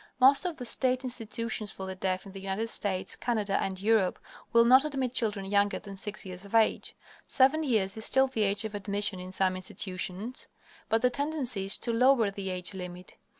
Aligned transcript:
Most 0.19 0.45
of 0.45 0.57
the 0.57 0.65
state 0.65 1.03
institutions 1.03 1.69
for 1.69 1.85
the 1.85 1.93
deaf 1.93 2.25
in 2.25 2.31
the 2.31 2.39
United 2.41 2.71
States, 2.71 3.15
Canada, 3.15 3.61
and 3.61 3.79
Europe 3.79 4.17
will 4.51 4.65
not 4.65 4.83
admit 4.83 5.13
children 5.13 5.45
younger 5.45 5.77
than 5.77 5.95
six 5.95 6.25
years 6.25 6.43
of 6.43 6.55
age. 6.55 6.95
Seven 7.27 7.61
years 7.61 7.95
is 7.95 8.03
still 8.03 8.25
the 8.25 8.41
age 8.41 8.65
of 8.65 8.73
admission 8.73 9.19
in 9.19 9.31
some 9.31 9.55
institutions, 9.55 10.47
but 10.89 11.03
the 11.03 11.11
tendency 11.11 11.65
is 11.65 11.77
to 11.77 11.93
lower 11.93 12.31
the 12.31 12.49
age 12.49 12.73
limit. 12.73 13.17